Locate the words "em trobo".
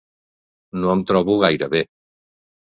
0.95-1.37